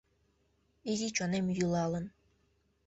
[0.91, 2.05] Изи чонем йӱлалын.